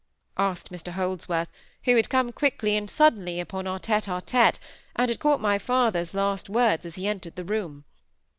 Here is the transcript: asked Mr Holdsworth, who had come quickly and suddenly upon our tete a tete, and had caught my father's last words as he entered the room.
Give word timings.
asked 0.39 0.71
Mr 0.71 0.93
Holdsworth, 0.93 1.51
who 1.83 1.95
had 1.95 2.09
come 2.09 2.31
quickly 2.31 2.75
and 2.75 2.89
suddenly 2.89 3.39
upon 3.39 3.67
our 3.67 3.77
tete 3.77 4.07
a 4.07 4.19
tete, 4.19 4.57
and 4.95 5.09
had 5.11 5.19
caught 5.19 5.39
my 5.39 5.59
father's 5.59 6.15
last 6.15 6.49
words 6.49 6.87
as 6.87 6.95
he 6.95 7.05
entered 7.07 7.35
the 7.35 7.43
room. 7.45 7.83